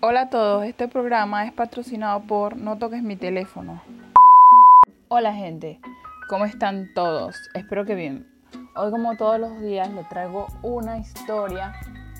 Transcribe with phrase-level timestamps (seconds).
[0.00, 3.82] Hola a todos, este programa es patrocinado por No toques mi teléfono.
[5.08, 5.80] Hola gente,
[6.28, 7.34] ¿cómo están todos?
[7.54, 8.24] Espero que bien.
[8.76, 11.72] Hoy como todos los días les traigo una historia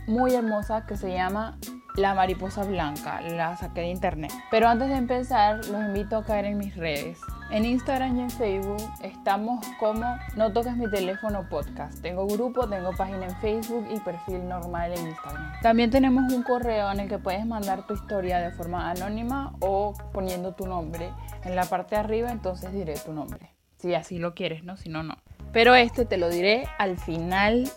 [0.09, 1.57] muy hermosa que se llama
[1.95, 3.21] La mariposa blanca.
[3.21, 4.33] La saqué de internet.
[4.51, 7.21] Pero antes de empezar, los invito a caer en mis redes.
[7.51, 12.03] En Instagram y en Facebook estamos como No Toques Mi Teléfono Podcast.
[12.03, 15.53] Tengo grupo, tengo página en Facebook y perfil normal en Instagram.
[15.63, 19.95] También tenemos un correo en el que puedes mandar tu historia de forma anónima o
[20.13, 21.11] poniendo tu nombre.
[21.43, 23.55] En la parte de arriba entonces diré tu nombre.
[23.79, 24.77] Si así lo quieres, ¿no?
[24.77, 25.17] Si no, no.
[25.51, 27.71] Pero este te lo diré al final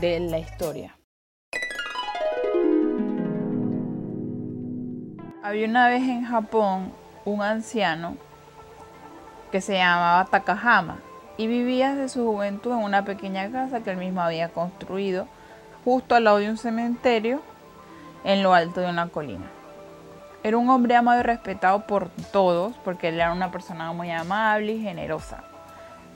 [0.00, 0.96] de la historia.
[5.42, 6.92] Había una vez en Japón
[7.26, 8.16] un anciano
[9.52, 10.96] que se llamaba Takahama
[11.36, 15.28] y vivía desde su juventud en una pequeña casa que él mismo había construido
[15.84, 17.40] justo al lado de un cementerio
[18.24, 19.44] en lo alto de una colina.
[20.42, 24.72] Era un hombre amado y respetado por todos porque él era una persona muy amable
[24.72, 25.44] y generosa.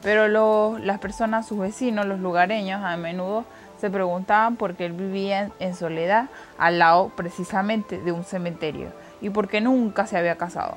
[0.03, 3.45] Pero las personas, sus vecinos, los lugareños, a menudo
[3.79, 6.29] se preguntaban por qué él vivía en soledad
[6.59, 8.89] al lado precisamente de un cementerio
[9.21, 10.77] y por qué nunca se había casado.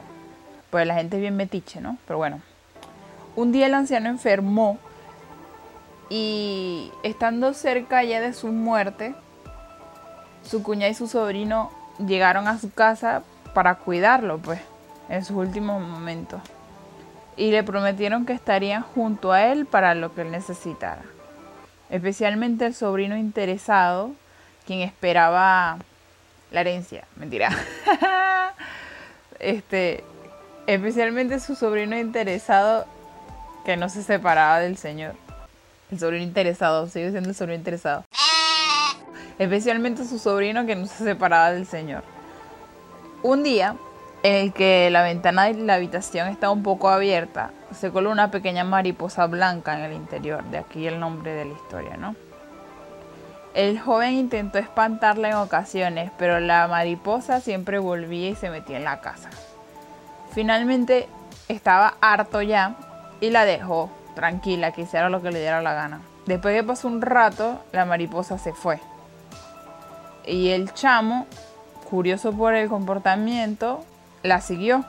[0.69, 1.97] Pues la gente es bien metiche, ¿no?
[2.05, 2.41] Pero bueno,
[3.39, 4.77] un día el anciano enfermó
[6.09, 9.15] y estando cerca ya de su muerte,
[10.43, 11.71] su cuñada y su sobrino
[12.05, 13.23] llegaron a su casa
[13.53, 14.59] para cuidarlo, pues,
[15.07, 16.41] en sus últimos momentos.
[17.37, 21.03] Y le prometieron que estarían junto a él para lo que él necesitara.
[21.89, 24.11] Especialmente el sobrino interesado,
[24.67, 25.77] quien esperaba
[26.51, 27.05] la herencia.
[27.15, 27.51] Mentira.
[29.39, 30.03] este,
[30.67, 32.85] especialmente su sobrino interesado
[33.70, 35.14] que no se separaba del Señor.
[35.92, 38.03] El sobrino interesado, sigue siendo el sobrino interesado.
[39.38, 42.03] Especialmente su sobrino que no se separaba del Señor.
[43.22, 43.75] Un día,
[44.23, 48.31] en el que la ventana de la habitación estaba un poco abierta, se coló una
[48.31, 50.44] pequeña mariposa blanca en el interior.
[50.46, 52.16] De aquí el nombre de la historia, ¿no?
[53.53, 58.85] El joven intentó espantarla en ocasiones, pero la mariposa siempre volvía y se metía en
[58.85, 59.29] la casa.
[60.31, 61.08] Finalmente
[61.47, 62.75] estaba harto ya
[63.22, 66.02] y la dejó tranquila, que hiciera lo que le diera la gana.
[66.25, 68.80] Después que pasó un rato, la mariposa se fue.
[70.25, 71.25] Y el chamo,
[71.90, 73.84] curioso por el comportamiento,
[74.22, 74.85] la siguió.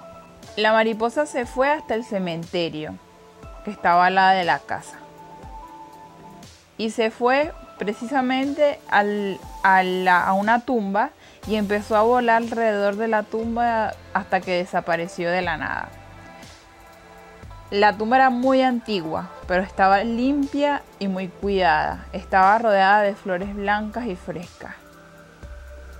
[0.56, 2.94] La mariposa se fue hasta el cementerio,
[3.64, 4.98] que estaba al lado de la casa.
[6.76, 11.10] Y se fue precisamente a una tumba
[11.46, 15.88] y empezó a volar alrededor de la tumba hasta que desapareció de la nada.
[17.70, 22.04] La tumba era muy antigua, pero estaba limpia y muy cuidada.
[22.12, 24.74] Estaba rodeada de flores blancas y frescas.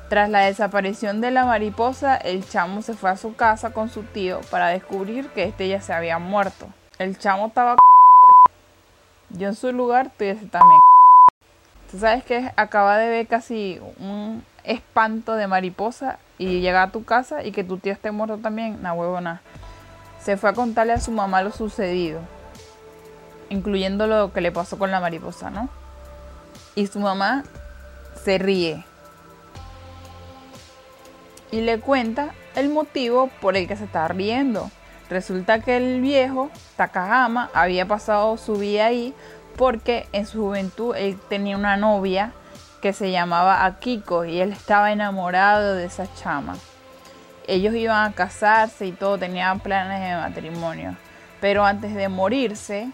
[0.09, 4.03] Tras la desaparición de la mariposa, el chamo se fue a su casa con su
[4.03, 6.67] tío para descubrir que este ya se había muerto.
[6.99, 7.77] El chamo estaba
[9.29, 10.81] yo en su lugar estuviese también.
[11.89, 17.05] Tú sabes que acaba de ver casi un espanto de mariposa y llega a tu
[17.05, 19.41] casa y que tu tío esté muerto también, na huevona
[20.23, 22.21] se fue a contarle a su mamá lo sucedido,
[23.49, 25.69] incluyendo lo que le pasó con la mariposa, ¿no?
[26.75, 27.45] Y su mamá
[28.23, 28.85] se ríe
[31.51, 34.71] y le cuenta el motivo por el que se está riendo.
[35.09, 39.15] Resulta que el viejo Takahama había pasado su vida ahí
[39.57, 42.33] porque en su juventud él tenía una novia
[42.81, 46.57] que se llamaba Akiko y él estaba enamorado de esa chama
[47.51, 50.97] ellos iban a casarse y todo, tenían planes de matrimonio.
[51.41, 52.89] Pero antes de morirse,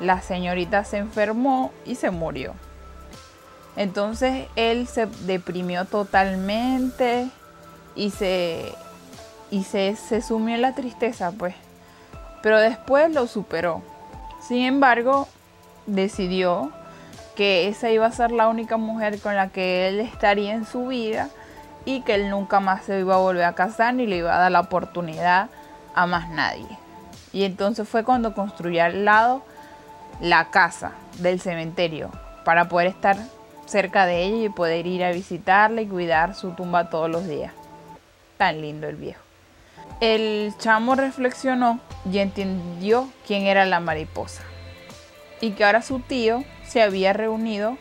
[0.00, 2.54] la señorita se enfermó y se murió.
[3.76, 7.28] Entonces él se deprimió totalmente
[7.94, 8.72] y se,
[9.50, 11.54] y se, se sumió en la tristeza, pues.
[12.42, 13.82] Pero después lo superó.
[14.40, 15.28] Sin embargo,
[15.86, 16.72] decidió
[17.36, 20.86] que esa iba a ser la única mujer con la que él estaría en su
[20.86, 21.28] vida
[21.88, 24.38] y que él nunca más se iba a volver a casar ni le iba a
[24.38, 25.48] dar la oportunidad
[25.94, 26.68] a más nadie.
[27.32, 29.42] Y entonces fue cuando construyó al lado
[30.20, 32.10] la casa del cementerio
[32.44, 33.16] para poder estar
[33.64, 37.54] cerca de ella y poder ir a visitarla y cuidar su tumba todos los días.
[38.36, 39.22] Tan lindo el viejo.
[40.02, 41.80] El chamo reflexionó
[42.12, 44.42] y entendió quién era la mariposa
[45.40, 47.78] y que ahora su tío se había reunido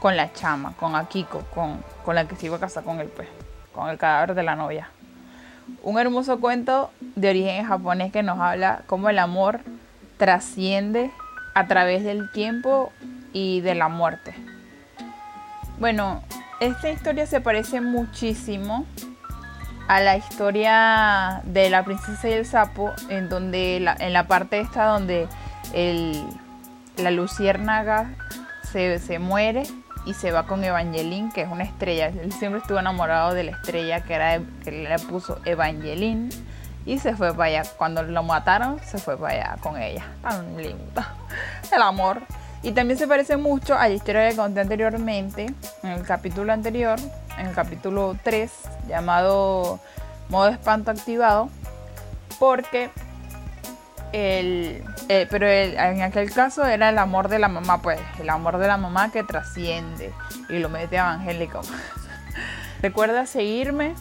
[0.00, 3.08] con la chama, con Akiko, con, con la que se iba a casar con el
[3.08, 3.28] pues,
[3.74, 4.90] con el cadáver de la novia.
[5.82, 9.60] Un hermoso cuento de origen japonés que nos habla cómo el amor
[10.16, 11.10] trasciende
[11.54, 12.92] a través del tiempo
[13.32, 14.34] y de la muerte.
[15.78, 16.22] Bueno,
[16.60, 18.86] esta historia se parece muchísimo
[19.88, 24.86] a la historia de la princesa y el sapo, en donde en la parte esta
[24.86, 25.28] donde
[25.72, 26.22] el,
[26.96, 28.10] la luciérnaga
[28.70, 29.62] se, se, muere
[30.08, 32.06] y se va con Evangeline, que es una estrella.
[32.06, 36.30] Él siempre estuvo enamorado de la estrella que, era, que le puso Evangeline
[36.86, 37.62] y se fue para allá.
[37.76, 40.06] Cuando lo mataron, se fue para allá con ella.
[40.22, 41.02] Tan lindo.
[41.72, 42.22] El amor.
[42.62, 46.98] Y también se parece mucho a la historia que conté anteriormente, en el capítulo anterior,
[47.38, 48.50] en el capítulo 3,
[48.88, 49.78] llamado
[50.30, 51.50] Modo Espanto Activado,
[52.40, 52.90] porque
[54.12, 58.58] el, eh, pero en aquel caso era el amor de la mamá, pues, el amor
[58.58, 60.12] de la mamá que trasciende
[60.48, 61.60] y lo mete evangélico.
[62.82, 63.94] Recuerda seguirme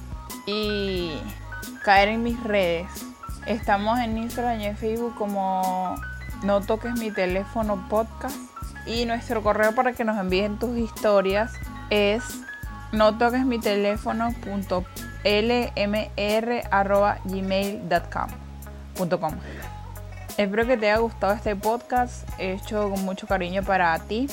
[0.45, 1.19] y
[1.83, 2.87] caer en mis redes.
[3.45, 5.95] Estamos en Instagram y en Facebook como
[6.43, 8.35] No Toques Mi Teléfono Podcast.
[8.85, 11.51] Y nuestro correo para que nos envíen tus historias
[11.89, 12.23] es
[12.91, 14.33] no toques mi teléfono
[15.23, 15.87] lmr.gmail.com
[20.37, 24.27] Espero que te haya gustado este podcast hecho con mucho cariño para ti,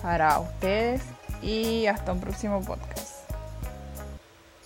[0.00, 1.02] para ustedes
[1.42, 3.03] y hasta un próximo podcast.